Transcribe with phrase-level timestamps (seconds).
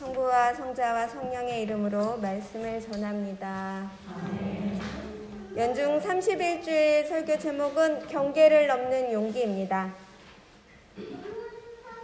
[0.00, 3.90] 성부와 성자와 성령의 이름으로 말씀을 전합니다.
[5.54, 9.92] 연중 31주일 설교 제목은 경계를 넘는 용기입니다.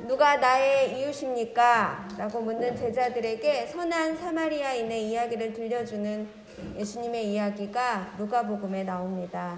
[0.00, 2.08] 누가 나의 이웃입니까?
[2.18, 6.28] 라고 묻는 제자들에게 선한 사마리아인의 이야기를 들려주는
[6.76, 9.56] 예수님의 이야기가 누가복음에 나옵니다.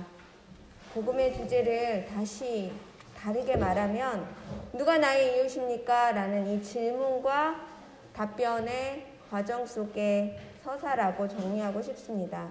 [0.95, 2.71] 복음의 주제를 다시
[3.19, 4.29] 다르게 말하면
[4.75, 6.13] 누가 나의 이웃입니까?
[6.13, 7.78] 라는 이 질문과
[8.19, 12.49] 답변의 과정 속에 서사라고 정리하고 싶습니다.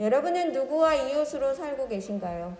[0.00, 2.56] 여러분은 누구와 이웃으로 살고 계신가요?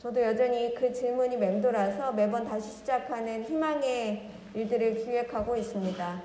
[0.00, 6.22] 저도 여전히 그 질문이 맴돌아서 매번 다시 시작하는 희망의 일들을 기획하고 있습니다.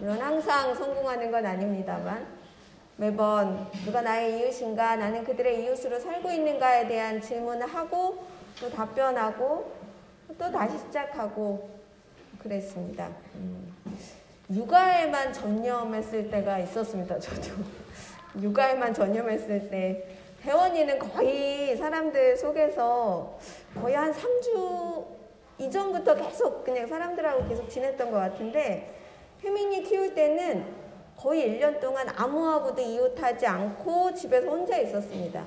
[0.00, 2.26] 물론 항상 성공하는 건 아닙니다만
[2.96, 8.24] 매번 누가 나의 이웃인가 나는 그들의 이웃으로 살고 있는가에 대한 질문을 하고
[8.58, 9.72] 또 답변하고
[10.38, 11.74] 또 다시 시작하고
[12.44, 13.10] 그랬습니다.
[13.36, 13.74] 음.
[14.50, 17.18] 육아에만 전념했을 때가 있었습니다.
[17.18, 17.50] 저도
[18.40, 20.06] 육아에만 전념했을 때
[20.42, 23.38] 혜원이는 거의 사람들 속에서
[23.80, 25.06] 거의 한 3주
[25.58, 28.94] 이전부터 계속 그냥 사람들하고 계속 지냈던 것 같은데
[29.42, 30.84] 혜민이 키울 때는
[31.16, 35.44] 거의 1년 동안 아무하고도 이웃하지 않고 집에서 혼자 있었습니다.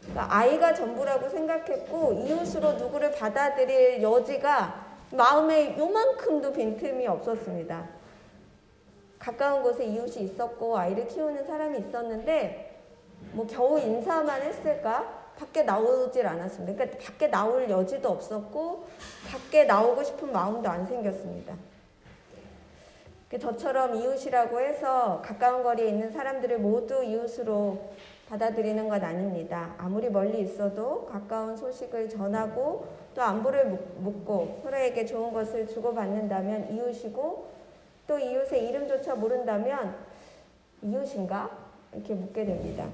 [0.00, 7.86] 그러니까 아이가 전부라고 생각했고 이웃으로 누구를 받아들일 여지가 마음에 요만큼도 빈틈이 없었습니다.
[9.24, 12.82] 가까운 곳에 이웃이 있었고 아이를 키우는 사람이 있었는데
[13.32, 15.24] 뭐 겨우 인사만 했을까?
[15.38, 16.74] 밖에 나오질 않았습니다.
[16.74, 18.84] 그러니까 밖에 나올 여지도 없었고
[19.30, 21.54] 밖에 나오고 싶은 마음도 안 생겼습니다.
[23.40, 27.78] 저처럼 이웃이라고 해서 가까운 거리에 있는 사람들을 모두 이웃으로
[28.28, 29.74] 받아들이는 것 아닙니다.
[29.78, 37.53] 아무리 멀리 있어도 가까운 소식을 전하고 또 안부를 묻고 서로에게 좋은 것을 주고받는다면 이웃이고
[38.06, 39.96] 또 이웃의 이름조차 모른다면
[40.82, 41.50] 이웃인가?
[41.92, 42.88] 이렇게 묻게 됩니다.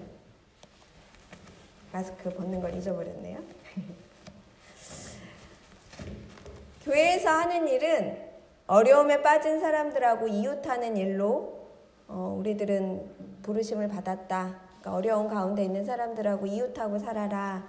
[1.93, 3.41] 마스크 벗는 걸 잊어버렸네요.
[6.85, 8.31] 교회에서 하는 일은
[8.67, 11.59] 어려움에 빠진 사람들하고 이웃하는 일로
[12.07, 14.61] 어, 우리들은 부르심을 받았다.
[14.81, 17.67] 그러니까 어려운 가운데 있는 사람들하고 이웃하고 살아라.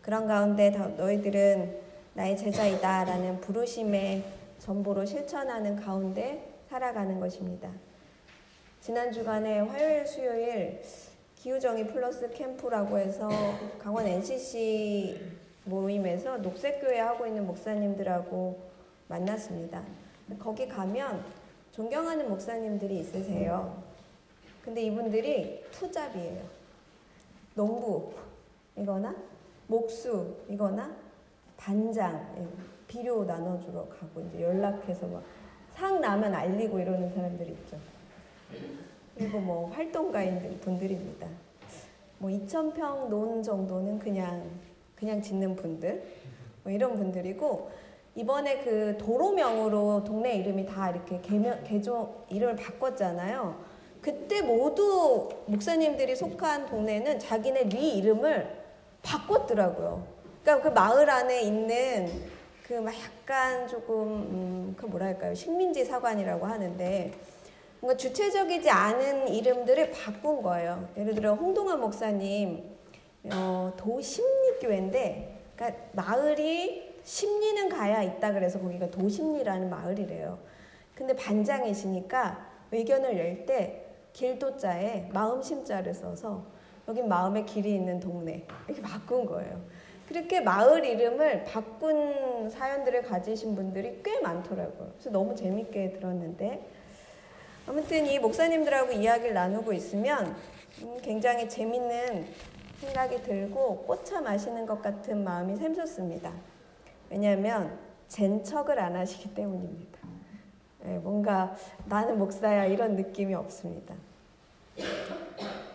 [0.00, 1.78] 그런 가운데 너희들은
[2.14, 4.24] 나의 제자이다라는 부르심의
[4.58, 7.68] 전보로 실천하는 가운데 살아가는 것입니다.
[8.80, 10.80] 지난 주간에 화요일, 수요일
[11.34, 13.28] 기후정의 플러스 캠프라고 해서
[13.80, 15.20] 강원 NCC
[15.64, 18.60] 모임에서 녹색교회 하고 있는 목사님들하고
[19.08, 19.82] 만났습니다.
[20.38, 21.24] 거기 가면
[21.72, 23.82] 존경하는 목사님들이 있으세요.
[24.64, 26.44] 근데 이분들이 투잡이에요.
[27.54, 29.16] 농부이거나
[29.66, 30.94] 목수이거나
[31.56, 32.46] 반장, 예,
[32.86, 35.22] 비료 나눠주러 가고 이제 연락해서 막
[35.80, 37.78] 상 나면 알리고 이러는 사람들이 있죠.
[39.16, 41.26] 그리고 뭐 활동가인 분들입니다.
[42.18, 44.44] 뭐 2,000평 논 정도는 그냥
[44.94, 46.02] 그냥 짓는 분들
[46.64, 47.70] 뭐 이런 분들이고
[48.14, 53.58] 이번에 그 도로명으로 동네 이름이 다 이렇게 개명, 개종 이름을 바꿨잖아요.
[54.02, 58.64] 그때 모두 목사님들이 속한 동네는 자기네 리 이름을
[59.02, 60.06] 바꿨더라고요.
[60.42, 62.39] 그러니까 그 마을 안에 있는
[62.70, 67.12] 그 막 약간 조금 음, 그 뭐랄까요 식민지 사관이라고 하는데
[67.80, 70.88] 뭔가 주체적이지 않은 이름들을 바꾼 거예요.
[70.96, 72.62] 예를 들어 홍동환 목사님
[73.32, 80.38] 어, 도심리교회인데 그러니까 마을이 심리는 가야 있다 그래서 거기가 도심리라는 마을이래요.
[80.94, 86.44] 근데 반장이시니까 의견을 낼 때 길도자에 마음심자를 써서
[86.86, 89.60] 여긴 마음의 길이 있는 동네 이렇게 바꾼 거예요.
[90.10, 94.90] 그렇게 마을 이름을 바꾼 사연들을 가지신 분들이 꽤 많더라고요.
[94.94, 96.68] 그래서 너무 재밌게 들었는데
[97.68, 100.34] 아무튼 이 목사님들하고 이야기를 나누고 있으면
[100.82, 102.26] 음, 굉장히 재밌는
[102.80, 106.32] 생각이 들고 꽃차 마시는 것 같은 마음이 샘솟습니다.
[107.08, 107.78] 왜냐하면
[108.08, 110.00] 젠척을 안 하시기 때문입니다.
[110.80, 113.94] 네, 뭔가 나는 목사야 이런 느낌이 없습니다.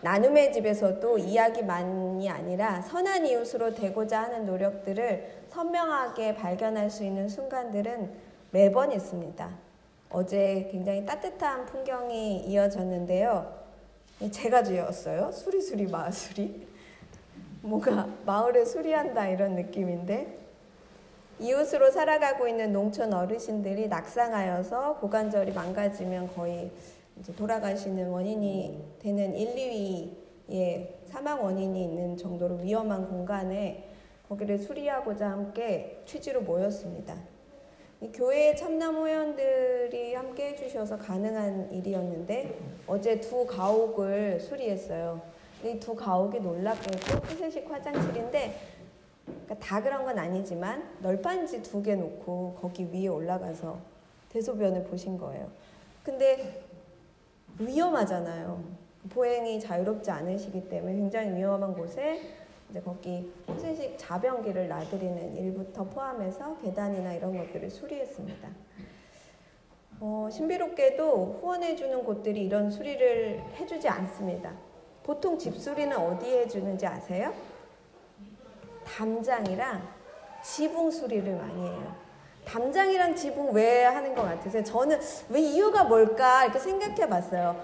[0.06, 8.12] 나눔의 집에서도 이야기만이 아니라 선한 이웃으로 되고자 하는 노력들을 선명하게 발견할 수 있는 순간들은
[8.52, 9.50] 매번 있습니다.
[10.10, 13.52] 어제 굉장히 따뜻한 풍경이 이어졌는데요.
[14.30, 15.32] 제가 지었어요.
[15.32, 16.68] 수리수리 마수리.
[17.62, 20.38] 뭔가 마을에 수리한다 이런 느낌인데
[21.40, 26.70] 이웃으로 살아가고 있는 농촌 어르신들이 낙상하여서 고관절이 망가지면 거의
[27.20, 29.54] 이제 돌아가시는 원인이 되는 1,
[30.48, 33.88] 2위의 사망 원인이 있는 정도로 위험한 공간에
[34.28, 37.16] 거기를 수리하고자 함께 취지로 모였습니다.
[38.12, 45.20] 교회 참남 회원들이 함께 해주셔서 가능한 일이었는데 어제 두 가옥을 수리했어요.
[45.64, 48.60] 이 두 가옥이 놀랍게도 푸세식 화장실인데
[49.24, 53.78] 그러니까 다 그런 건 아니지만 널판지 두 개 놓고 거기 위에 올라가서
[54.28, 55.48] 대소변을 보신 거예요.
[56.04, 56.62] 근데
[57.58, 58.62] 위험하잖아요.
[59.10, 62.20] 보행이 자유롭지 않으시기 때문에 굉장히 위험한 곳에
[62.70, 68.48] 이제 거기 푸세식 자변기를 놔드리는 일부터 포함해서 계단이나 이런 것들을 수리했습니다.
[70.00, 74.52] 어, 신비롭게도 후원해주는 곳들이 이런 수리를 해주지 않습니다.
[75.02, 77.32] 보통 집수리는 어디에 해주는지 아세요?
[78.84, 79.82] 담장이랑
[80.42, 82.05] 지붕 수리를 많이 해요.
[82.46, 84.62] 담장이랑 지붕 왜 하는 것 같으세요?
[84.62, 87.56] 저는 왜 이유가 뭘까 이렇게 생각해 봤어요.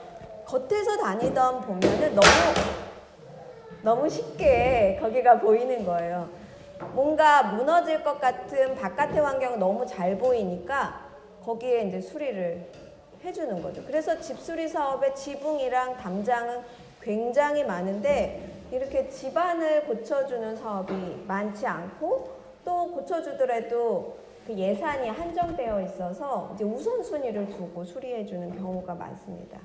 [0.45, 2.27] 겉에서 다니던 보면은 너무,
[3.83, 6.29] 너무 쉽게 거기가 보이는 거예요.
[6.95, 11.07] 뭔가 무너질 것 같은 바깥의 환경 너무 잘 보이니까
[11.45, 12.67] 거기에 이제 수리를
[13.25, 13.85] 해주는 거죠.
[13.87, 16.61] 그래서 집수리 사업의 지붕이랑 담장은
[17.01, 22.31] 굉장히 많은데 이렇게 집안을 고쳐주는 사업이 많지 않고
[22.65, 24.17] 또 고쳐주더라도
[24.47, 29.59] 그 예산이 한정되어 있어서 이제 우선순위를 두고 수리해주는 경우가 많습니다.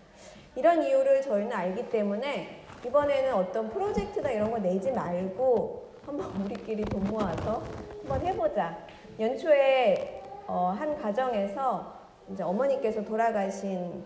[0.56, 7.04] 이런 이유를 저희는 알기 때문에 이번에는 어떤 프로젝트나 이런 거 내지 말고 한번 우리끼리 돈
[7.06, 7.64] 모아서
[8.00, 8.78] 한번 해보자.
[9.20, 11.94] 연초에 어, 한 가정에서
[12.32, 14.06] 이제 어머니께서 돌아가신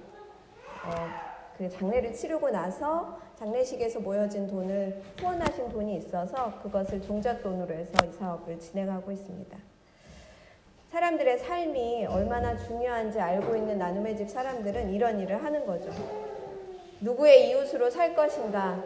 [0.85, 8.11] 어, 그 장례를 치르고 나서 장례식에서 모여진 돈을 후원하신 돈이 있어서 그것을 종잣돈으로 해서 이
[8.13, 9.70] 사업을 진행하고 있습니다.
[10.91, 15.89] 사람들의 삶이 얼마나 중요한지 알고 있는 나눔의 집 사람들은 이런 일을 하는 거죠.
[16.99, 18.83] 누구의 이웃으로 살 것인가?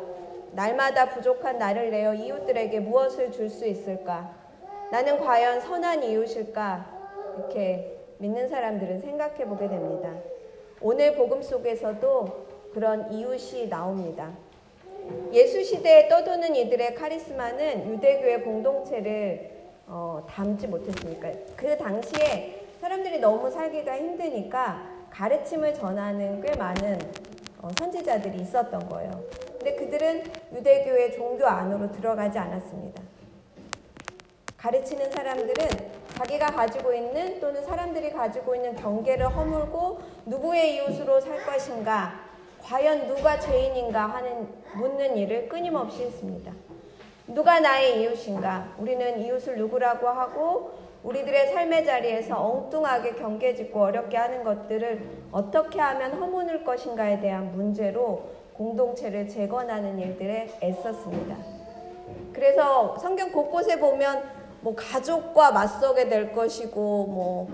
[0.52, 4.32] 날마다 부족한 나를 내어 이웃들에게 무엇을 줄 수 있을까?
[4.92, 6.86] 나는 과연 선한 이웃일까?
[7.40, 10.14] 이렇게 믿는 사람들은 생각해 보게 됩니다.
[10.82, 14.32] 오늘 복음 속에서도 그런 이웃이 나옵니다.
[15.34, 19.55] 예수 시대에 떠도는 이들의 카리스마는 유대교의 공동체를
[19.88, 27.00] 어, 담지 못했으니까 그 당시에 사람들이 너무 살기가 힘드니까 가르침을 전하는 꽤 많은
[27.62, 29.24] 어, 선지자들이 있었던 거예요.
[29.52, 30.24] 근데 그들은
[30.54, 33.02] 유대교의 종교 안으로 들어가지 않았습니다.
[34.58, 35.68] 가르치는 사람들은
[36.16, 42.20] 자기가 가지고 있는 또는 사람들이 가지고 있는 경계를 허물고 누구의 이웃으로 살 것인가,
[42.64, 46.52] 과연 누가 죄인인가 하는 묻는 일을 끊임없이 했습니다.
[47.28, 48.76] 누가 나의 이웃인가?
[48.78, 50.72] 우리는 이웃을 누구라고 하고
[51.04, 55.02] 우리들의 삶의 자리에서 엉뚱하게 경계 짓고 어렵게 하는 것들을
[55.32, 61.36] 어떻게 하면 허무는 것인가에 대한 문제로 공동체를 재건하는 일들에 애썼습니다.
[62.32, 64.24] 그래서 성경 곳곳에 보면
[64.62, 67.48] 뭐 가족과 맞서게 될 것이고 뭐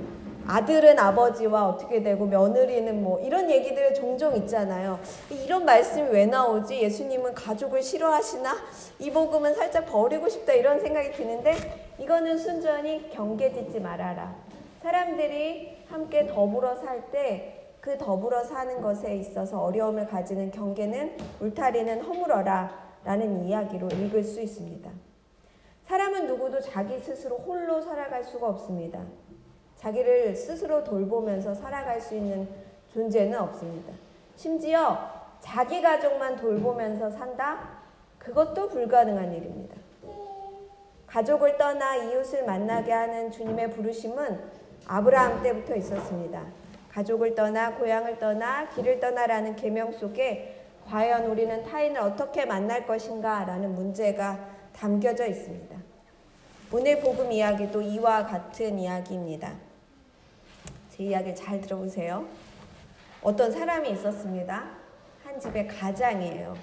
[0.47, 4.99] 아들은 아버지와 어떻게 되고 며느리는 뭐 이런 얘기들 종종 있잖아요.
[5.29, 6.81] 이런 말씀이 왜 나오지?
[6.81, 8.55] 예수님은 가족을 싫어하시나?
[8.99, 11.55] 이 복음은 살짝 버리고 싶다 이런 생각이 드는데
[11.99, 14.35] 이거는 순전히 경계 짓지 말아라.
[14.81, 22.99] 사람들이 함께 더불어 살 때 그 더불어 사는 것에 있어서 어려움을 가지는 경계는 울타리는 허물어라
[23.03, 24.87] 라는 이야기로 읽을 수 있습니다.
[25.87, 29.03] 사람은 누구도 자기 스스로 홀로 살아갈 수가 없습니다.
[29.81, 32.47] 자기를 스스로 돌보면서 살아갈 수 있는
[32.93, 33.93] 존재는 없습니다.
[34.35, 34.97] 심지어
[35.39, 37.81] 자기 가족만 돌보면서 산다?
[38.19, 39.75] 그것도 불가능한 일입니다.
[41.07, 44.39] 가족을 떠나 이웃을 만나게 하는 주님의 부르심은
[44.85, 46.43] 아브라함 때부터 있었습니다.
[46.91, 54.47] 가족을 떠나 고향을 떠나 길을 떠나라는 계명 속에 과연 우리는 타인을 어떻게 만날 것인가라는 문제가
[54.73, 55.75] 담겨져 있습니다.
[56.71, 59.70] 오늘 복음 이야기도 이와 같은 이야기입니다.
[61.01, 62.27] 제 이야기 잘 들어보세요.
[63.23, 64.69] 어떤 사람이 있었습니다.
[65.23, 66.55] 한 집의 가장이에요.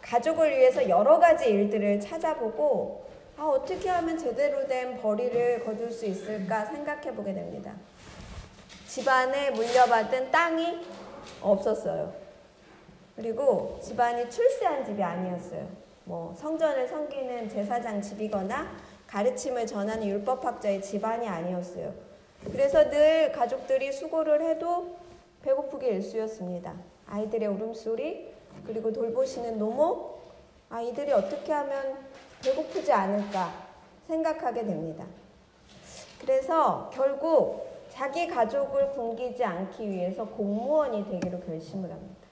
[0.00, 6.64] 가족을 위해서 여러 가지 일들을 찾아보고 아, 어떻게 하면 제대로 된 벌이를 거둘 수 있을까
[6.64, 7.72] 생각해 보게 됩니다.
[8.88, 10.84] 집안에 물려받은 땅이
[11.40, 12.12] 없었어요.
[13.14, 15.68] 그리고 집안이 출세한 집이 아니었어요.
[16.06, 18.66] 뭐 성전을 섬기는 제사장 집이거나
[19.06, 22.11] 가르침을 전하는 율법학자의 집안이 아니었어요.
[22.50, 24.96] 그래서 늘 가족들이 수고를 해도
[25.42, 26.74] 배고프게 일수였습니다.
[27.06, 28.32] 아이들의 울음소리,
[28.66, 30.18] 그리고 돌보시는 노모,
[30.70, 31.98] 아 이들이 어떻게 하면
[32.42, 33.52] 배고프지 않을까
[34.06, 35.04] 생각하게 됩니다.
[36.20, 42.22] 그래서 결국 자기 가족을 굶기지 않기 위해서 공무원이 되기로 결심을 합니다.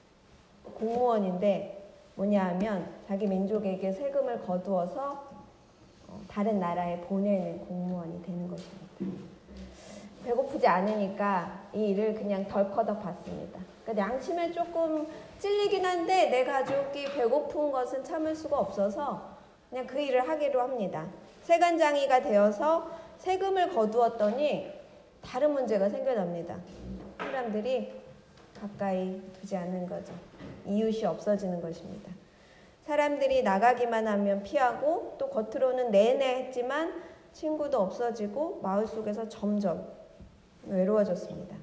[0.75, 1.81] 공무원인데
[2.15, 5.29] 뭐냐 하면 자기 민족에게 세금을 거두어서
[6.07, 9.30] 어, 다른 나라에 보내는 공무원이 되는 것입니다.
[10.23, 13.59] 배고프지 않으니까 이 일을 그냥 덜커덕 받습니다.
[13.83, 15.07] 그러니까 양심에 조금
[15.39, 19.37] 찔리긴 한데 내 가족이 배고픈 것은 참을 수가 없어서
[19.69, 21.07] 그냥 그 일을 하기로 합니다.
[21.43, 24.71] 세간장이가 되어서 세금을 거두었더니
[25.21, 26.57] 다른 문제가 생겨납니다.
[27.17, 28.01] 사람들이
[28.59, 30.13] 가까이 두지 않는 거죠.
[30.65, 32.11] 이웃이 없어지는 것입니다.
[32.85, 37.01] 사람들이 나가기만 하면 피하고 또 겉으로는 내내 했지만
[37.31, 40.00] 친구도 없어지고 마을 속에서 점점
[40.67, 41.55] 외로워졌습니다.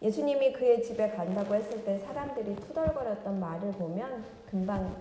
[0.00, 4.94] 예수님이 그의 집에 간다고 했을 때 사람들이 투덜거렸던 말을 보면 금방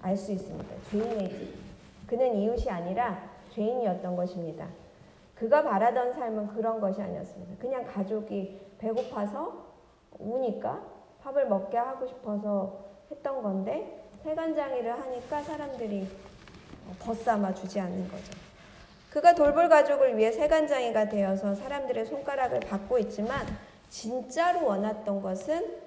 [0.00, 0.68] 알 수 있습니다.
[0.90, 1.54] 죄인의 집.
[2.06, 4.68] 그는 이웃이 아니라 죄인이었던 것입니다.
[5.34, 7.56] 그가 바라던 삶은 그런 것이 아니었습니다.
[7.60, 9.66] 그냥 가족이 배고파서
[10.18, 10.82] 우니까
[11.22, 16.08] 밥을 먹게 하고 싶어서 했던 건데 세간장이를 하니까 사람들이
[17.00, 18.47] 벗삼아 주지 않는 거죠.
[19.10, 23.46] 그가 돌볼 가족을 위해 세간장이가 되어서 사람들의 손가락을 받고 있지만
[23.88, 25.78] 진짜로 원했던 것은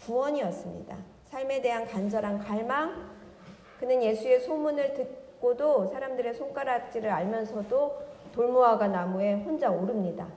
[0.00, 0.96] 구원이었습니다.
[1.24, 3.10] 삶에 대한 간절한 갈망,
[3.80, 7.98] 그는 예수의 소문을 듣고도 사람들의 손가락질을 알면서도
[8.32, 10.28] 돌무화과 나무에 혼자 오릅니다.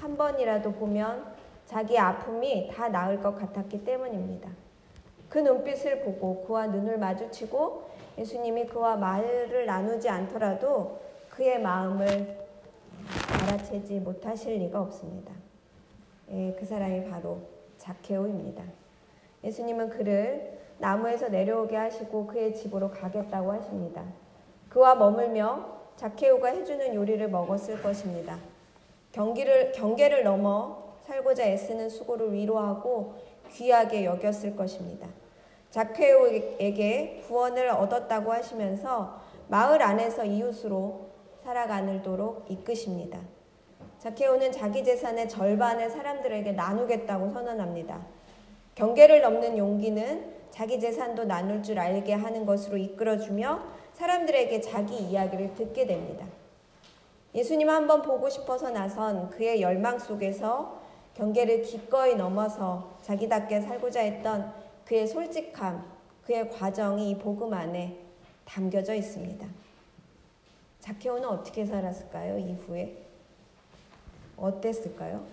[0.00, 1.24] 한 번이라도 보면
[1.64, 4.50] 자기 아픔이 다 나을 것 같았기 때문입니다.
[5.28, 11.05] 그 눈빛을 보고 그와 눈을 마주치고 예수님이 그와 말을 나누지 않더라도
[11.36, 12.34] 그의 마음을
[13.42, 15.34] 알아채지 못하실 리가 없습니다.
[16.30, 17.42] 예, 그 사람이 바로
[17.76, 18.62] 자케오입니다.
[19.44, 24.02] 예수님은 그를 나무에서 내려오게 하시고 그의 집으로 가겠다고 하십니다.
[24.70, 28.38] 그와 머물며 자케오가 해주는 요리를 먹었을 것입니다.
[29.12, 33.14] 경기를, 경계를 넘어 살고자 애쓰는 수고를 위로하고
[33.50, 35.06] 귀하게 여겼을 것입니다.
[35.70, 41.15] 자케오에게 구원을 얻었다고 하시면서 마을 안에서 이웃으로
[41.46, 43.20] 살아가도록 이끄십니다.
[44.00, 48.04] 자케오는 자기 재산의 절반을 사람들에게 나누겠다고 선언합니다.
[48.74, 53.62] 경계를 넘는 용기는 자기 재산도 나눌 줄 알게 하는 것으로 이끌어주며
[53.94, 56.26] 사람들에게 자기 이야기를 듣게 됩니다.
[57.32, 60.80] 예수님 한번 보고 싶어서 나선 그의 열망 속에서
[61.14, 64.52] 경계를 기꺼이 넘어서 자기답게 살고자 했던
[64.84, 65.84] 그의 솔직함,
[66.24, 67.98] 그의 과정이 이 복음 안에
[68.44, 69.46] 담겨져 있습니다.
[70.86, 72.38] 자케오는 어떻게 살았을까요?
[72.38, 72.96] 이후에
[74.36, 75.24] 어땠을까요?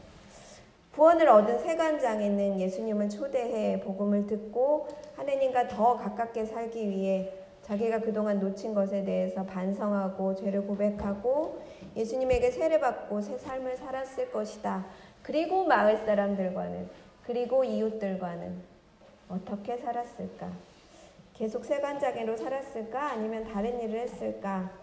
[0.95, 7.31] 구원을 얻은 세관장에는 예수님을 초대해 복음을 듣고 하느님과 더 가깝게 살기 위해
[7.61, 11.61] 자기가 그동안 놓친 것에 대해서 반성하고 죄를 고백하고
[11.95, 14.85] 예수님에게 세례받고 새 삶을 살았을 것이다.
[15.21, 16.89] 그리고 마을 사람들과는
[17.25, 18.55] 그리고 이웃들과는
[19.29, 20.51] 어떻게 살았을까?
[21.35, 23.11] 계속 세관자개로 살았을까?
[23.11, 24.82] 아니면 다른 일을 했을까?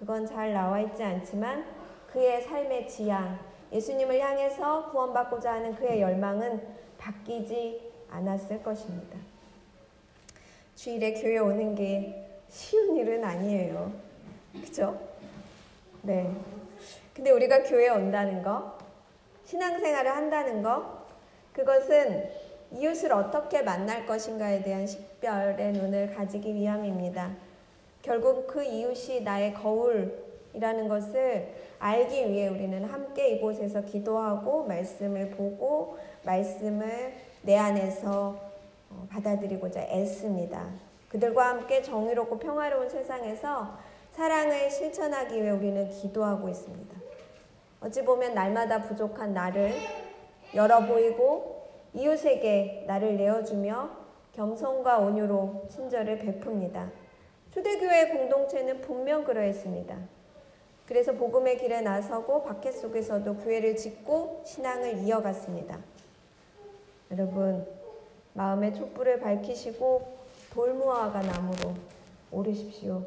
[0.00, 1.64] 그건 잘 나와 있지 않지만
[2.10, 3.38] 그의 삶의 지향,
[3.70, 6.60] 예수님을 향해서 구원받고자 하는 그의 열망은
[6.98, 9.18] 바뀌지 않았을 것입니다.
[10.74, 13.92] 주일에 교회 오는 게 쉬운 일은 아니에요.
[14.54, 14.98] 그죠?
[16.02, 16.34] 네.
[17.14, 18.78] 근데 우리가 교회에 온다는 거,
[19.44, 21.04] 신앙생활을 한다는 거,
[21.52, 22.30] 그것은
[22.72, 27.49] 이웃을 어떻게 만날 것인가에 대한 식별의 눈을 가지기 위함입니다.
[28.02, 37.14] 결국 그 이웃이 나의 거울이라는 것을 알기 위해 우리는 함께 이곳에서 기도하고 말씀을 보고 말씀을
[37.42, 38.36] 내 안에서
[38.90, 40.66] 어, 받아들이고자 애씁니다.
[41.08, 43.78] 그들과 함께 정의롭고 평화로운 세상에서
[44.12, 46.96] 사랑을 실천하기 위해 우리는 기도하고 있습니다.
[47.80, 49.72] 어찌 보면 날마다 부족한 나를
[50.54, 53.90] 열어 보이고 이웃에게 나를 내어주며
[54.32, 56.90] 겸손과 온유로 친절을 베풉니다.
[57.52, 59.96] 초대교회 공동체는 분명 그러했습니다.
[60.86, 65.78] 그래서 복음의 길에 나서고 박해 속에서도 교회를 짓고 신앙을 이어갔습니다.
[67.10, 67.66] 여러분,
[68.34, 70.18] 마음의 촛불을 밝히시고
[70.52, 71.74] 돌무화가 나무로
[72.32, 73.04] 오르십시오.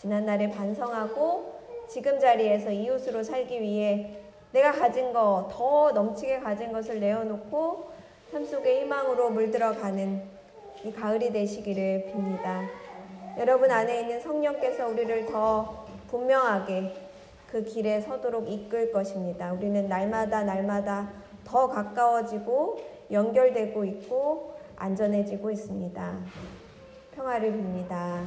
[0.00, 4.18] 지난날에 반성하고 지금 자리에서 이웃으로 살기 위해
[4.52, 7.90] 내가 가진 거, 더 넘치게 가진 것을 내어놓고
[8.30, 10.22] 삶 속에 희망으로 물들어가는
[10.84, 12.81] 이 가을이 되시기를 빕니다.
[13.38, 16.94] 여러분 안에 있는 성령께서 우리를 더 분명하게
[17.50, 19.52] 그 길에 서도록 이끌 것입니다.
[19.52, 21.10] 우리는 날마다 날마다
[21.44, 22.78] 더 가까워지고
[23.10, 26.18] 연결되고 있고 안전해지고 있습니다.
[27.14, 28.22] 평화를 빕니다.